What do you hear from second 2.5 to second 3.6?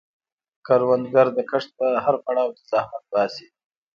کې زحمت باسي